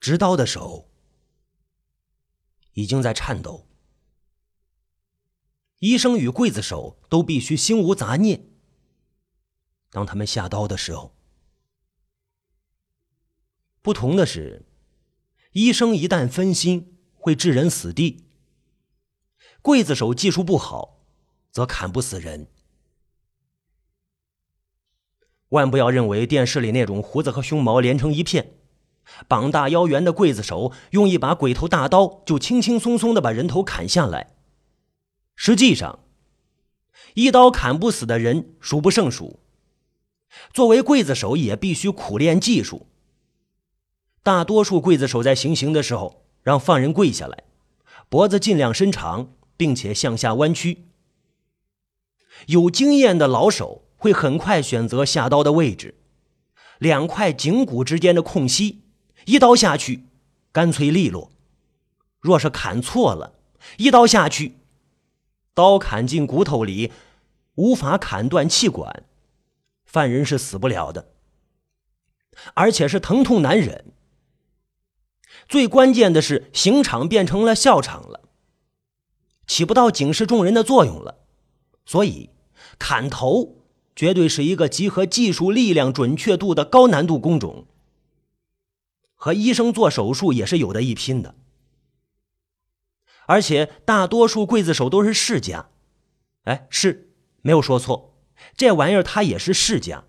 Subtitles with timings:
[0.00, 0.90] 执刀的手
[2.72, 3.68] 已经在颤抖。
[5.80, 8.48] 医生与刽子手都必须心无杂念。
[9.90, 11.14] 当他们下刀的时候，
[13.82, 14.66] 不同的是，
[15.52, 18.24] 医生一旦分心会致人死地，
[19.62, 21.04] 刽子手技术不好，
[21.50, 22.48] 则砍不死人。
[25.48, 28.59] 万不要认为电视里那种胡子和胸毛连成一片、
[29.28, 34.34] 膀大腰圆的刽子手，用一把鬼头大刀就轻轻松松的把人头砍下来。
[35.34, 36.00] 实际上，
[37.14, 39.40] 一刀砍不死的人数不胜数。
[40.52, 42.86] 作为刽子手，也必须苦练技术。
[44.22, 47.44] 大多数刽子手在行刑的时候，让犯人跪下来，
[48.08, 50.86] 脖子尽量伸长，并且向下弯曲。
[52.46, 53.86] 有经验的老手。
[54.02, 56.00] 会很快选择下刀的位置，
[56.78, 58.84] 两块颈骨之间的空隙，
[59.30, 60.02] 一刀下去，
[60.50, 61.30] 干脆利落。
[62.18, 63.34] 若是砍错了，
[63.76, 64.56] 一刀下去，
[65.54, 66.90] 刀砍进骨头里，
[67.54, 69.04] 无法砍断气管，
[69.84, 71.12] 犯人是死不了的，
[72.54, 73.92] 而且是疼痛难忍。
[75.48, 78.22] 最关键的是，刑场变成了笑场了，
[79.46, 81.20] 起不到警示众人的作用了，
[81.86, 82.30] 所以
[82.80, 83.58] 砍头。
[83.94, 87.66] 绝对是一个集合技术、力量、准确度的高难度工种，
[89.22, 91.34] 和医生做手术也是有的一拼的。
[93.26, 95.68] 而且大多数刽子手都是世家，
[96.44, 98.18] 哎，是没有说错，
[98.56, 100.04] 这玩意儿它也是世家。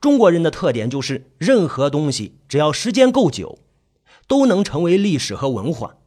[0.00, 3.58] 中国人的特点就是，任何东西只要时间够久，
[4.26, 5.98] 都能成为历史和文化。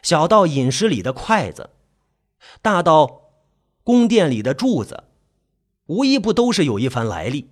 [0.00, 1.70] 小到饮食里的筷子，
[2.62, 3.32] 大到
[3.82, 5.04] 宫殿里的柱子。
[5.86, 7.50] 无一不都是有一番来历，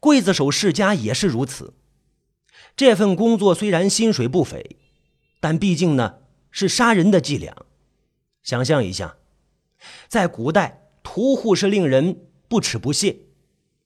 [0.00, 1.74] 刽子手世家也是如此。
[2.74, 4.76] 这份工作虽然薪水不菲，
[5.40, 6.20] 但毕竟呢
[6.50, 7.54] 是杀人的伎俩。
[8.42, 9.16] 想象一下，
[10.08, 13.18] 在古代屠户是令人不耻不屑，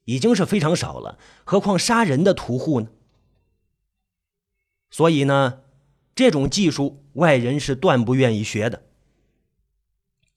[0.05, 2.89] 已经是非常少了，何况杀人的屠户呢？
[4.91, 5.61] 所以呢，
[6.15, 8.85] 这种技术外人是断不愿意学的，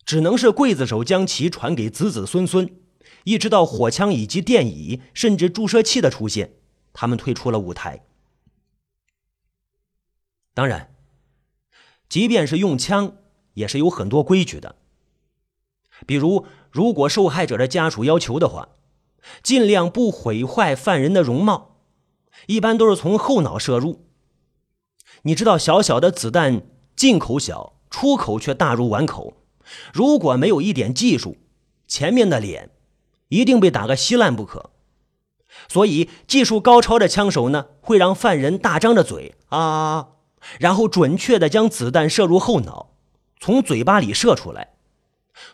[0.04, 2.70] 只能是刽子手将其传给子子孙孙。
[3.24, 6.56] 一直到火枪以及电椅，甚至注射器的出现，
[6.94, 8.06] 他们退出了舞台。
[10.60, 10.94] 当然，
[12.10, 13.14] 即便是用枪，
[13.54, 14.76] 也是有很多规矩的。
[16.06, 18.68] 比如，如果受害者的家属要求的话，
[19.42, 21.78] 尽量不毁坏犯人的容貌，
[22.48, 24.06] 一般都是从后脑射入。
[25.22, 29.38] 你知道，小小的子弹进口小，出口却大如碗口。
[29.94, 31.38] 如果没有一点技术，
[31.88, 32.72] 前面的脸。
[33.30, 34.72] 一定被打个稀烂不可，
[35.70, 40.10] 所以技术高超的枪手呢，会让犯人大张着嘴啊，
[40.60, 42.96] 然后准确的将子弹射入后脑，
[43.40, 44.76] 从嘴巴里射出来，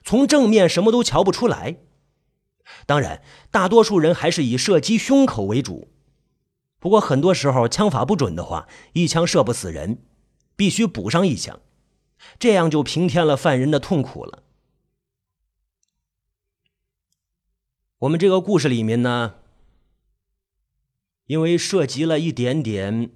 [0.04, 1.78] 从正面什么都瞧不出来。
[2.86, 5.88] 当然，大多数人还是以射击胸口为主，
[6.80, 10.04] 不过很多时候枪法不准的话，一枪射不死人，
[10.56, 11.60] 必须补上一枪，
[12.40, 14.44] 这样就平添了犯人的痛苦了。
[18.00, 19.36] 我们这个故事里面呢，
[21.28, 23.10] 因为涉及了一点点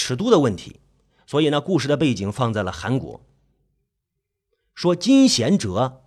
[0.00, 0.76] 尺度的问题，
[1.26, 3.20] 所以呢，故事的背景放在了韩国。
[4.72, 6.04] 说金贤哲，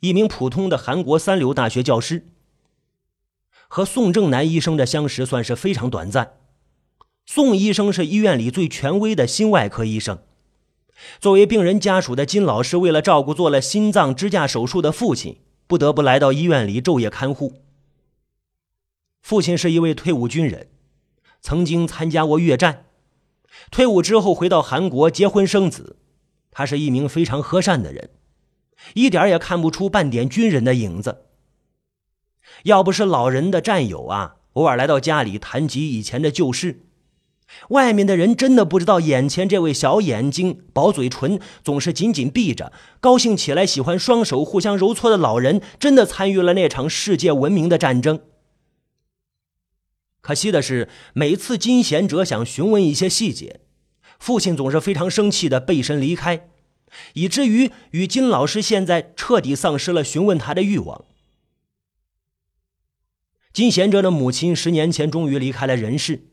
[0.00, 2.26] 一名普通的韩国三流大学教师，
[3.68, 6.40] 和宋正南医生的相识算是非常短暂。
[7.24, 10.18] 宋医生是医院里最权威的心外科医生。
[11.20, 15.38] 作为病人家属的金老师，为了照顾做了心脏支架手术的父亲，
[15.68, 17.62] 不得不来到医院里昼夜看护。
[19.22, 20.68] 父亲是一位退伍军人，
[21.40, 22.86] 曾经参加过越战，
[23.70, 25.96] 退伍之后回到韩国结婚生子。
[26.50, 28.10] 他是一名非常和善的人，
[28.94, 31.22] 一点也看不出半点军人的影子。
[32.64, 36.86] 要不是老人的战友啊，偶尔来到家里谈及以前的旧事。
[37.68, 48.20] 外面的人真的不知道，眼前这位小眼睛、薄嘴唇、总是紧紧闭着、高兴起来喜欢双手互相揉搓的老人，真的参与了那场世界闻名的战争。
[50.22, 53.60] 可惜的是，每次金贤哲想询问一些细节，
[54.18, 56.48] 父亲总是非常生气的背身离开，
[57.14, 61.04] 以至于与金老师现在彻底丧失了询问他的欲望。
[63.52, 66.28] 金贤哲的母亲十年前终于离开了人世。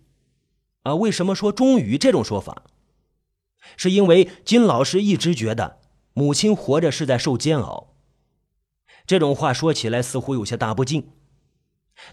[0.84, 2.64] 啊，为什么说终于这种说法？
[3.76, 5.80] 是因为金老师一直觉得
[6.14, 7.96] 母亲活着是在受煎熬。
[9.06, 11.10] 这种话说起来似乎有些大不敬，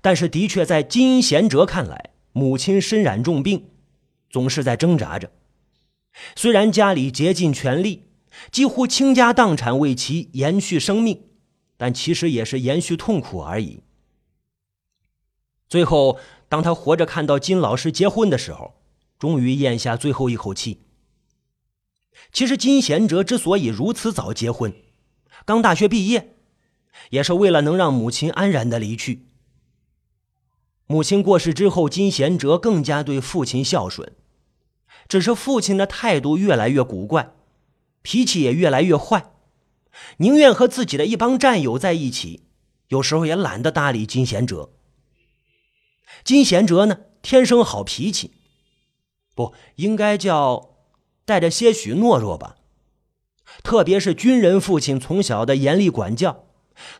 [0.01, 3.71] 但是的确在金贤哲看来，母亲身染重病，
[4.31, 5.31] 总是在挣扎着。
[6.35, 8.05] 虽然家里竭尽全力，
[8.51, 11.23] 几乎倾家荡产为其延续生命，
[11.77, 13.81] 但其实也是延续痛苦而已。
[15.69, 16.19] 最后，
[16.49, 18.75] 当他活着看到金老师结婚的时候，
[19.19, 20.81] 终于咽下最后一口气。
[22.33, 24.73] 其实金贤哲之所以如此早结婚，
[25.45, 26.35] 刚大学毕业，
[27.11, 29.26] 也是为了能让母亲安然的离去。
[30.87, 34.13] 母亲过世之后，金贤哲更加对父亲孝顺，
[35.09, 37.33] 只是父亲的态度越来越古怪，
[38.03, 39.33] 脾气也越来越坏，
[40.19, 42.45] 宁愿和自己的一帮战友在一起，
[42.89, 44.71] 有时候也懒得搭理金贤哲。
[46.23, 48.33] 金贤哲呢，天生好脾气，
[49.35, 50.77] 不应该叫
[51.25, 52.57] 带着些许懦弱吧？
[53.65, 56.47] 特别是军人父亲从小的严厉管教，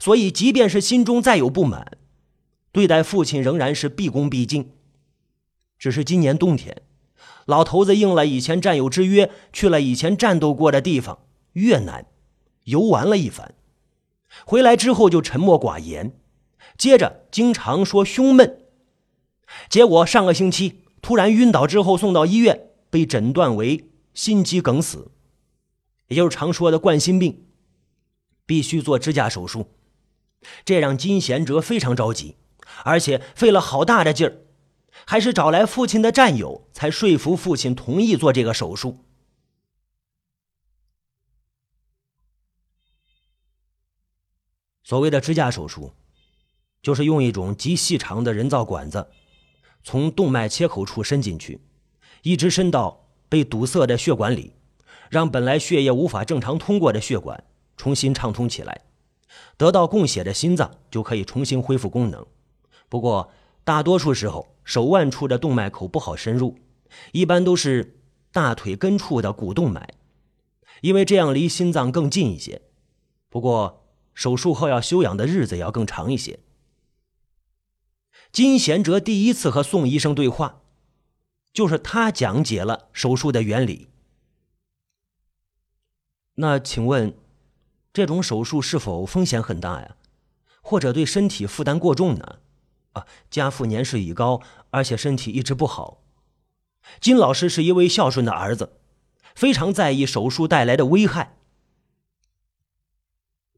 [0.01, 1.99] 所以即便是心中再有不满，
[2.77, 4.73] 对待父亲仍然是毕恭毕敬。
[5.79, 6.83] 只是今年冬天，
[7.47, 11.21] 老头子应了以前战友之约，去了以前战斗过的地方
[11.55, 12.05] 越南，
[12.65, 13.55] 游玩了一番，
[14.45, 16.13] 回来之后就沉默寡言，
[16.77, 18.61] 接着经常说胸闷。
[19.71, 25.11] 结果上个星期突然晕倒之后送到医院，被诊断为心肌梗死，
[26.09, 27.47] 也就是常说的冠心病，
[28.45, 29.69] 必须做支架手术。
[30.67, 32.37] 这让金贤哲非常着急，
[32.85, 34.43] 而且费了好大的劲儿，
[35.05, 39.05] 还是找来父亲的战友才说服父亲同意做这个手术。
[44.85, 45.95] 所谓的支架手术，
[46.81, 49.09] 就是用一种极细长的人造管子。
[49.83, 51.61] 从动脉切口处伸进去，
[52.23, 54.53] 一直伸到被堵塞的血管里，
[55.11, 57.45] 让本来血液无法正常通过的血管
[57.77, 58.83] 重新畅通起来，
[59.57, 62.27] 得到供血的心脏就可以重新恢复功能。
[62.89, 63.33] 不过，
[63.65, 66.59] 大多数时候手腕处的动脉口不好深入，
[67.13, 67.99] 一般都是
[68.33, 69.95] 大腿根处的股动脉，
[70.83, 72.63] 因为这样离心脏更近一些。
[73.29, 73.85] 不过，
[74.15, 76.39] 手术后要休养的日子要更长一些。
[78.33, 80.63] 金贤哲第一次和宋医生对话，
[81.53, 83.89] 就是他讲解了手术的原理。
[86.35, 87.17] 那请问，
[87.93, 89.97] 这种手术是否风险很大呀？
[90.61, 92.41] 或者对身体负担过重呢？
[92.97, 94.41] 啊，家父年事已高，
[94.71, 96.03] 而且身体一直不好。
[96.99, 98.73] 金老师是一位孝顺的儿子，
[99.35, 101.37] 非常在意手术带来的危害。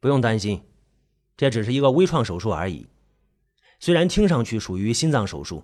[0.01, 0.63] 不用担心，
[1.37, 2.89] 这只是一个微创手术而已。
[3.79, 5.63] 虽然听上去属于心脏手术，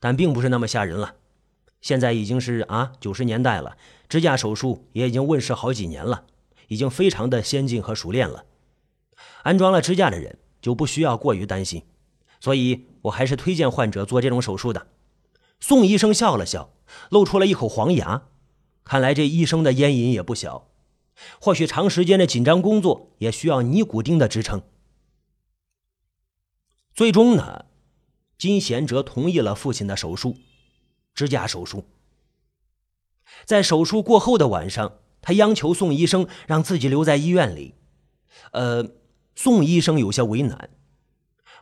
[0.00, 1.16] 但并不是那么吓人了。
[1.82, 3.76] 现在已经是啊九十年代了，
[4.08, 6.24] 支架手术也已经问世好几年了，
[6.68, 8.46] 已经非常的先进和熟练了。
[9.42, 11.84] 安装了支架的人就不需要过于担心，
[12.44, 14.88] 所以我还是推荐患者做这种手术的。
[15.60, 16.74] 宋医生笑了笑，
[17.08, 18.24] 露出了一口黄牙，
[18.84, 20.68] 看来这医生的烟瘾也不小，
[21.40, 24.60] 或许长时间的紧张工作也需要尼古丁的支撑。
[26.94, 27.64] 最终呢，
[28.36, 30.36] 金贤哲同意了父亲的手术，
[31.14, 31.86] 支架手术。
[33.46, 37.76] 在手术过后的晚上，他央求宋医生让自己留在医院里。
[38.52, 38.90] 呃，
[39.34, 40.68] 宋医生有些为难，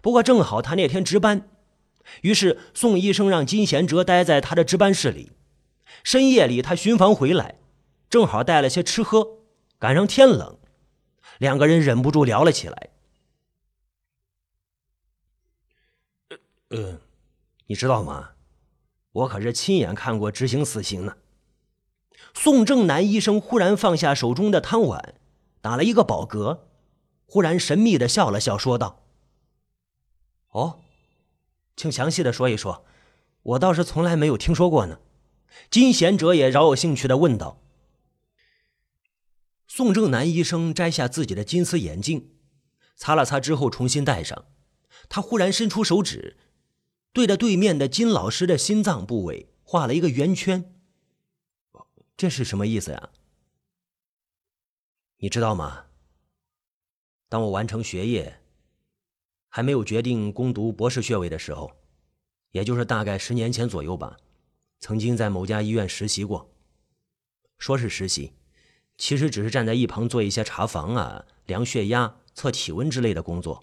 [0.03, 1.49] 不过正好他那天值班，
[2.21, 5.33] 于是宋医生让金贤哲待在他的值班室里。
[6.05, 7.61] 深夜里他巡房回来，
[8.11, 9.39] 正好带了些吃喝，
[9.79, 10.59] 赶上天冷，
[11.39, 12.91] 两个人忍不住聊了起来。
[16.71, 16.99] 呃，
[17.67, 18.31] 你知道吗？
[19.13, 21.17] 我可是亲眼看过执行死刑呢。
[22.35, 25.15] 宋正南医生忽然放下手中的汤碗，
[25.61, 26.61] 打了一个饱嗝，
[27.27, 29.02] 忽然神秘的笑了笑，说道
[30.53, 30.81] ：“哦，
[31.77, 32.87] 请详细的说一说，
[33.43, 35.01] 我倒是从来没有听说过呢。”
[35.71, 37.61] 金贤哲也饶有兴趣的问道。
[39.67, 42.31] 宋正南医生摘下自己的金丝眼镜，
[42.97, 44.47] 擦了擦之后重新戴上，
[45.09, 46.39] 他忽然伸出手指。
[47.13, 50.75] 对着对面的金老师的心脏部位画了一个圆圈，
[52.17, 53.11] 这是什么意思呀？
[55.19, 55.87] 你知道吗？
[57.29, 58.42] 当我完成学业，
[59.55, 61.71] 还没有决定攻读博士学位的时候，
[62.53, 64.17] 也就是大概十年前左右吧，
[64.81, 66.51] 曾经在某家医院实习过。
[67.59, 68.33] 说是实习，
[68.97, 73.63] 其实只是站在一旁做一些查房啊、量血压、测体温之类的工作，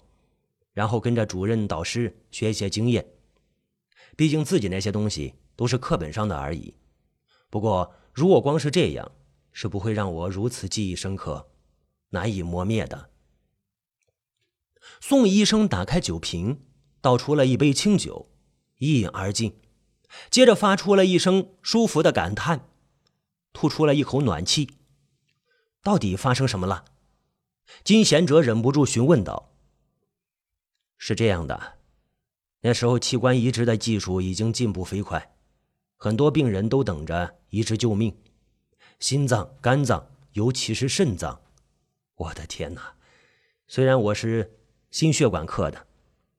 [0.72, 3.04] 然后跟着主任导师学一些经验。
[4.16, 6.72] 毕竟自己那些东西都是课本上的而已。
[7.50, 9.10] 不过，如果光是这样，
[9.50, 11.48] 是不会让我如此记忆深刻、
[12.10, 13.09] 难以磨灭的。
[14.98, 16.62] 宋医生打开酒瓶，
[17.00, 18.30] 倒出了一杯清酒，
[18.78, 19.60] 一饮而尽，
[20.30, 22.68] 接着发出了一声舒服的感叹，
[23.52, 24.70] 吐出了一口暖气。
[25.82, 26.84] 到底发生什么了？
[27.84, 29.52] 金贤哲忍不住询问道
[30.98, 31.78] ：“是这样的，
[32.62, 35.36] 那时候器官移植的技术已经进步飞快，
[35.96, 38.20] 很多病人都等着移植救命，
[38.98, 41.40] 心脏、肝脏，尤其是肾脏。
[42.16, 42.94] 我的天哪！
[43.66, 44.59] 虽然我是
[44.90, 45.86] 心血管科的，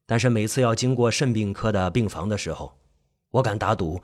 [0.06, 2.78] 但是每次要经过肾病科的病房的时候，
[3.32, 4.02] 我敢打赌，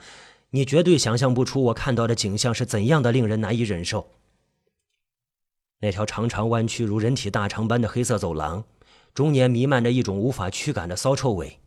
[0.52, 4.12] 你绝对想象不出我看到的景象是怎样的令人难以忍受。”
[5.80, 8.64] 那条长长弯曲如人体大肠般的黑色走廊，
[9.14, 11.60] 终年弥漫着一种无法驱赶的骚臭味。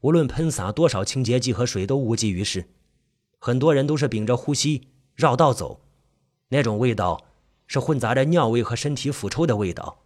[0.00, 2.64] 无论喷洒多少清洁剂和水，都无济于事。
[3.38, 5.80] 很多人都是屏着呼吸绕道走，
[6.48, 7.24] 那种味道
[7.68, 10.01] 是混杂着尿味和身体腐臭的味道。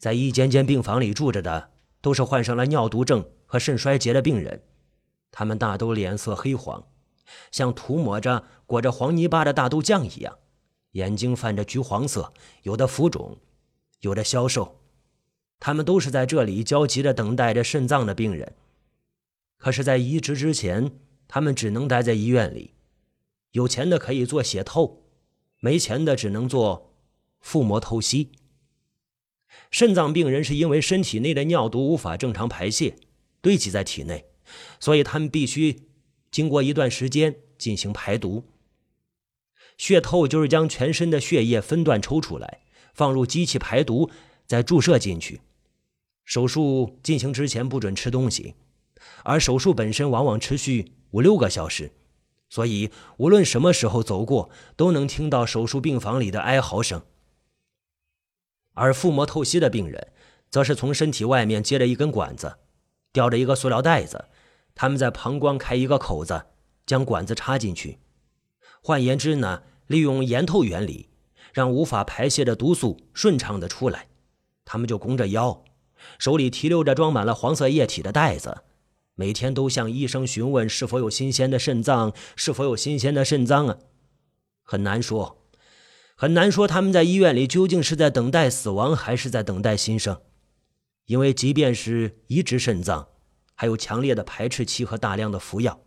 [0.00, 4.62] 在一间间病房里住着的，都是患上了尿毒症和肾衰竭的病人，
[5.30, 6.82] 他们大都脸色黑黄，
[7.52, 10.38] 像涂抹着裹着黄泥巴的大豆酱一样。
[10.92, 13.36] 眼睛泛着橘黄色，有的浮肿，
[14.00, 14.80] 有的消瘦，
[15.60, 18.54] 他们都是在这里焦急地等待着肾脏的病人。
[19.58, 20.90] 可是，在移植之前，
[21.28, 22.72] 他们只能待在医院里。
[23.50, 25.02] 有钱的可以做血透，
[25.58, 26.94] 没钱的只能做
[27.38, 28.32] 腹膜透析。
[29.70, 32.96] 肾脏病人是因为身体内的尿毒无法正常排泄，
[33.40, 34.24] 堆积在体内，
[34.80, 35.82] 所以他们必须
[36.30, 38.44] 经过一段时间进行排毒。
[39.78, 42.60] 血透就是将全身的血液分段抽出来，
[42.92, 44.10] 放入机器排毒，
[44.46, 45.40] 再注射进去。
[46.24, 48.54] 手术进行之前不准吃东西，
[49.24, 51.92] 而手术本身往往持续五六个小时，
[52.48, 57.02] 所以无论什么时候走过，都能听到手术病房里的哀嚎声。
[58.74, 60.12] 而腹膜透析的病人，
[60.50, 62.56] 则是从身体外面接着一根管子，
[63.12, 64.26] 吊着一个塑料袋子，
[64.74, 66.46] 他们在膀胱开一个口子，
[66.86, 67.98] 将管子插进去。
[68.82, 69.62] 换言之呢？
[69.86, 71.08] 利用盐透原理，
[71.52, 74.06] 让无法排泄的毒素顺畅的出来。
[74.64, 75.64] 他们就弓着腰，
[76.16, 78.58] 手里提溜着装满了黄色液体的袋子，
[79.16, 83.78] 每天都向医生询问是否有新鲜的肾脏，是否有新鲜的肾脏啊？
[84.62, 85.39] 很难说，
[86.20, 90.20] 很难说他们在医院里究竟是在等待死亡，还是在等待新生。
[91.06, 93.08] 因为即便是移植肾脏，
[93.54, 95.80] 还有强烈的排斥期和大量的服药，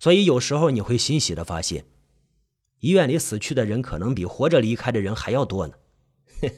[0.00, 1.86] 所以有时候你会欣喜的发现。
[2.80, 5.74] 医院里死去的人可能比活着离开的人还要多呢。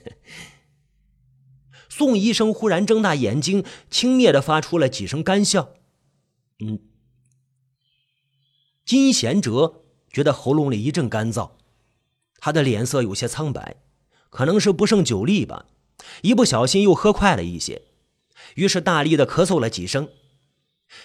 [1.91, 5.75] 宋医生忽然睁大眼睛，轻蔑的发出了几声干笑。
[6.65, 6.81] 嗯，
[8.87, 11.51] 金贤哲觉得喉咙里一阵干燥，
[12.41, 13.77] 他的脸色有些苍白，
[14.31, 15.67] 可能是不胜酒力吧，
[16.23, 17.83] 一不小心又喝快了一些，
[18.55, 20.09] 于是大力的咳嗽了几声。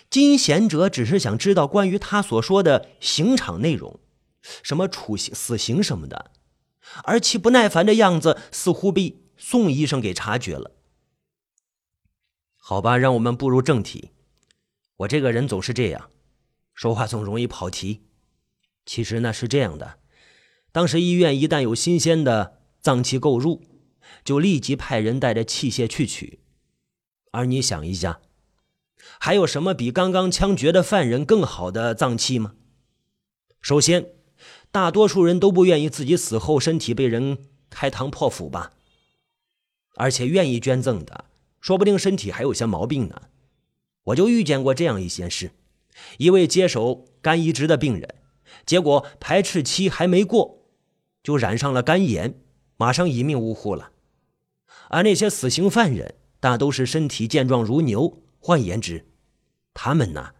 [0.10, 4.00] 金贤哲只是想知道关于他所说的刑场内容。
[4.62, 6.32] 什么处刑、死刑什么的，
[7.04, 10.72] 而其不耐烦的样子似乎被宋医生给察觉了。
[12.58, 14.12] 好吧，让我们步入正题。
[14.98, 16.12] 我这个人总是这样，
[16.76, 18.06] 说话总容易跑题。
[18.86, 19.98] 其实呢是这样的，
[20.76, 23.62] 当时医院一旦有新鲜的脏器购入，
[24.26, 26.42] 就立即派人带着器械去取。
[27.32, 28.20] 而你想一下，
[29.18, 32.56] 还有什么比刚刚枪决的犯人更好的脏器吗？
[33.62, 34.08] 首先。
[34.70, 37.38] 大多数人都不愿意自己死后身体被人
[37.70, 38.74] 开膛破腹吧，
[39.96, 41.24] 而且愿意捐赠的，
[41.62, 43.22] 说不定身体还有些毛病呢。
[44.04, 45.52] 我就遇见过这样一件事：
[46.18, 48.16] 一位接手肝移植的病人，
[48.66, 50.65] 结果排斥期还没过，
[51.26, 52.40] 就染上了肝炎，
[52.78, 53.92] 马上一命呜呼了。
[54.90, 59.08] 而那些死刑犯人大都是身体健壮如牛，换言之，
[59.74, 60.36] 他们呢，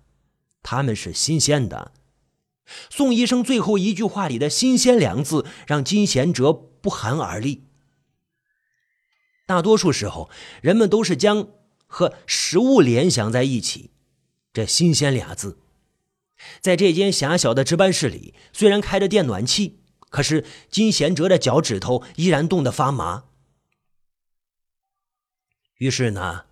[0.62, 1.92] 他们是新鲜的。
[2.92, 7.64] 宋医生最后一句话里的“新鲜”两字，让金贤哲不寒而栗。
[9.48, 10.30] 大多数时候，
[10.62, 11.48] 人们都是将
[11.88, 13.90] 和食物联想在一起。
[14.54, 15.58] 这“新鲜”俩字，
[16.62, 19.80] 在这间狭小的值班室里，虽然开着电暖气，
[20.16, 23.26] 可是金贤哲的脚趾头依然冻得发麻。
[25.80, 26.46] 于是呢，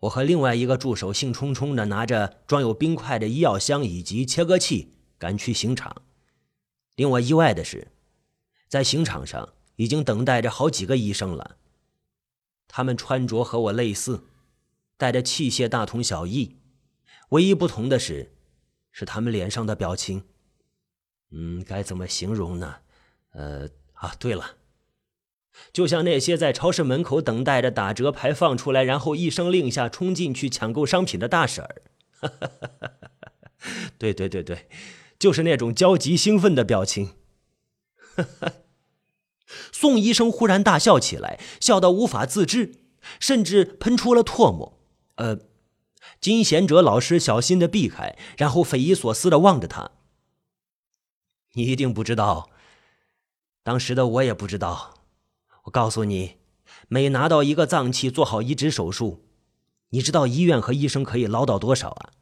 [0.00, 4.90] 我和另外一个助手兴冲冲的拿着装有冰块的医药箱以及切割器。
[5.16, 6.02] 赶去刑场，
[6.96, 7.92] 令我意外的是，
[8.68, 11.56] 在刑场上已经等待着好几个医生了。
[12.66, 14.24] 他们穿着和我类似，
[14.96, 16.56] 带着器械大同小异，
[17.28, 18.34] 唯一不同的是，
[18.90, 20.24] 是他们脸上的表情。
[21.30, 22.80] 嗯，该怎么形容呢？
[23.34, 24.56] 呃，啊，对了，
[25.72, 31.82] 就像那些在超市门口等待着打折牌放出来，然后一声令下冲进去抢购商品的大婶儿。
[33.98, 34.68] 对对对对，
[35.18, 37.14] 就是那种焦急兴奋的表情。
[39.72, 42.76] 宋医生忽然大笑起来，笑到无法自制，
[43.20, 44.80] 甚至喷出了唾沫。
[45.16, 45.40] 呃，
[46.20, 49.90] 金贤哲老师小心的避开，然后匪夷所思的望着他。
[51.54, 52.50] 你一定不知道，
[53.64, 54.94] 当时的我也不知道。
[55.64, 56.36] 我告诉你，
[56.86, 59.24] 每拿到一个脏器做好移植手术，
[59.88, 62.12] 你知道医院和医生可以捞到多少啊？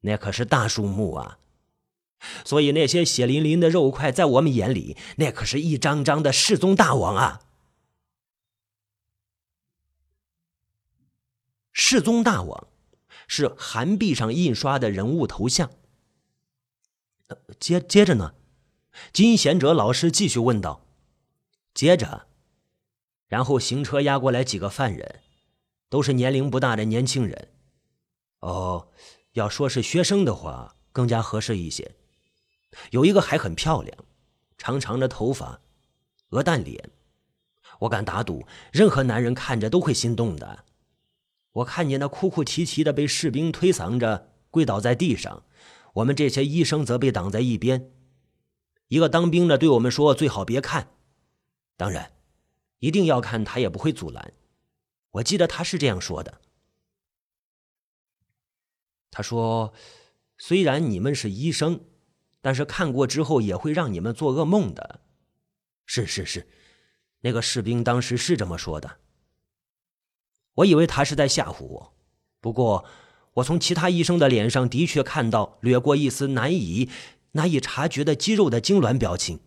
[0.00, 1.38] 那可是大数目啊！
[2.44, 7.42] 所以那些血淋淋的肉块，在我们眼里，那可是一张张的世宗大王啊！
[11.72, 12.66] 世宗大王
[13.28, 15.70] 是韩壁上印刷的人物头像。
[17.60, 18.34] 接接着呢，
[19.12, 20.84] 金贤哲老师继续问道
[21.74, 22.26] ：“接着。”
[23.28, 25.20] 然后行车压过来几个犯人，
[25.88, 27.48] 都是年龄不大的年轻人。
[28.40, 28.88] 哦，
[29.32, 31.94] 要说是学生的话，更加合适一些。
[32.90, 33.96] 有一个还很漂亮，
[34.58, 35.60] 长长的头发，
[36.30, 36.90] 鹅蛋脸。
[37.80, 40.64] 我敢打赌，任何男人看着都会心动的。
[41.52, 45.44] 我看见他哭哭啼啼的被士兵推搡着跪倒在地上，
[45.94, 47.90] 我们这些医生则被挡在一边。
[48.92, 50.88] 一个当兵的对我们说：“最好别看。”
[51.78, 52.12] 当然。
[52.80, 54.34] 一定要看，他也不会阻拦。
[55.12, 56.42] 我记得他是这样说的。
[59.10, 59.72] 他说
[60.36, 61.84] ：“虽然你们是医生，
[62.42, 65.00] 但是看过之后也会让你们做噩梦的。”
[65.86, 66.48] 是是是，
[67.20, 68.98] 那个士兵当时是这么说的。
[70.54, 71.94] 我以为他是在吓唬我，
[72.40, 72.84] 不过
[73.34, 76.90] 我从其他医生的脸上的确看到掠过一丝难以
[77.32, 79.40] 难以察觉的肌肉的痉挛表情。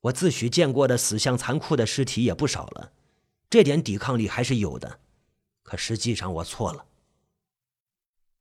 [0.00, 2.92] 我自诩见过的死相残酷的尸体也不少了，
[3.48, 5.00] 这点抵抗力还是有的。
[5.62, 6.84] 可实际上我错了。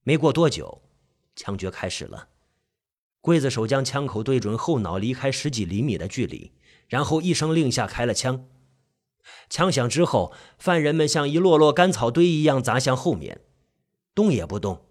[0.03, 0.81] 没过多久，
[1.35, 2.27] 枪决开始了。
[3.21, 6.51] 刽子手将枪口对准后脑，离开十几厘米的距离，
[6.89, 8.45] 然后一声令下开了枪。
[9.49, 13.39] 枪响之后，犯人们像一摞摞干草堆一样砸向后面，
[14.13, 14.85] 动也不动。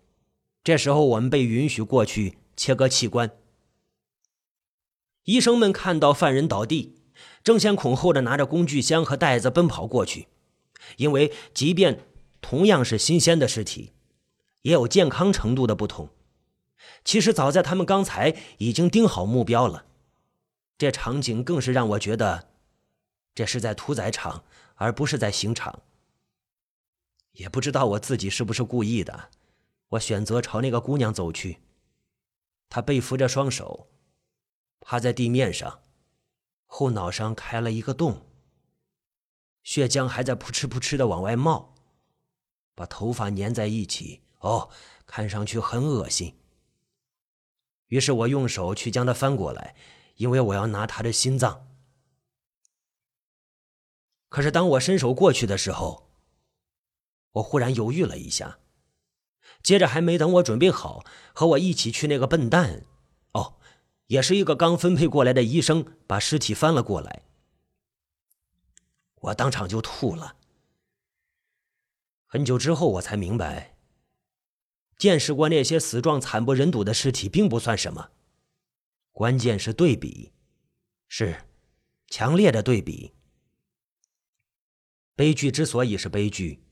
[0.64, 3.32] 这时候我们被允许过去切割器官。
[5.24, 6.94] 医生们看到犯人倒地，
[7.42, 10.28] 争先恐后的拿着工具箱和袋子奔跑过去，
[10.96, 12.04] 因为即便
[12.40, 13.90] 同样是新鲜的尸体，
[14.60, 16.10] 也有健康程度的不同。
[17.04, 19.86] 其实早在他们刚才已经盯好目标了。
[20.78, 22.50] 这场景更是让我觉得，
[23.34, 24.44] 这是在屠宰场，
[24.76, 25.82] 而不是在刑场。
[27.32, 29.30] 也不知道我自己是不是故意的，
[29.88, 31.58] 我选择朝那个姑娘走去，
[32.72, 33.90] 他背扶着双手。
[34.80, 35.82] 趴在地面上，
[36.64, 38.26] 后脑上开了一个洞，
[39.62, 41.74] 血浆还在扑哧扑哧的往外冒，
[42.74, 44.70] 把头发粘在一起，哦，
[45.04, 46.34] 看上去很恶心。
[47.88, 49.76] 于是我用手去将它翻过来，
[50.16, 51.68] 因为我要拿他的心脏。
[54.30, 56.10] 可是当我伸手过去的时候，
[57.32, 58.58] 我忽然犹豫了一下，
[59.62, 62.84] 接着还没等我准备好，和我一起去那个笨蛋。
[63.32, 63.58] 哦
[64.08, 67.22] 也是一个刚分配过来的医生，把尸体翻了过来，
[69.14, 70.36] 我当场就吐了。
[72.26, 73.74] 很久之后，我才明白，
[74.98, 78.10] 见识过那些死状惨不忍睹的尸体并不算什么，
[79.12, 80.32] 关键是对比，
[81.08, 81.44] 是
[82.08, 83.14] 强烈的对比。
[85.14, 86.62] 悲剧之所以是悲剧，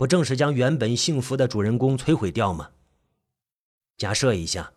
[0.00, 2.70] 不正是将原本幸福的主人公摧毁掉吗？
[3.98, 4.72] 假设一下。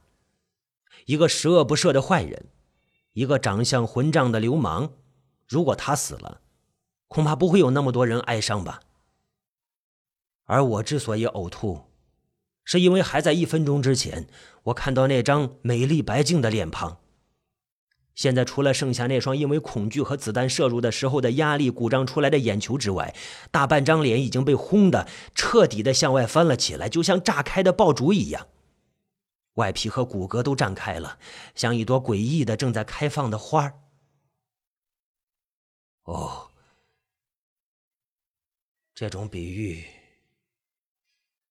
[1.05, 2.47] 一个十恶不赦的坏人，
[3.13, 4.91] 一个长相混账的流氓，
[5.47, 6.41] 如果他死了，
[7.07, 8.81] 恐怕不会有那么多人哀伤吧。
[10.43, 11.83] 而我之所以呕吐，
[12.65, 14.27] 是因为还在一分钟之前，
[14.63, 16.97] 我看到那张美丽白净的脸庞，
[18.15, 23.15] 现在除了剩下那双因为恐惧和子弹射入的时候的压力鼓胀出来的眼球之外，
[23.49, 28.47] 大半张脸已经被轰的彻底的向外翻了起来，就像炸开的爆竹一样。
[29.55, 31.17] 外皮和骨骼都绽开了，
[31.55, 33.79] 像一朵诡异的正在开放的花儿。
[36.03, 36.49] 哦，
[38.93, 39.85] 这种比喻。